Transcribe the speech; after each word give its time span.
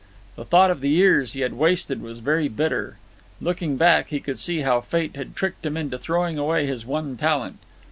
The 0.35 0.45
thought 0.45 0.71
of 0.71 0.81
the 0.81 0.89
years 0.89 1.33
he 1.33 1.41
had 1.41 1.53
wasted 1.53 2.01
was 2.01 2.21
very 2.21 2.47
bitter. 2.47 2.97
Looking 3.39 3.77
back, 3.77 4.07
he 4.07 4.19
could 4.19 4.39
see 4.39 4.61
how 4.61 4.81
fate 4.81 5.15
had 5.15 5.35
tricked 5.35 5.63
him 5.63 5.77
into 5.77 5.99
throwing 5.99 6.39
away 6.39 6.65
his 6.65 6.87
one 6.87 7.17
talent. 7.17 7.59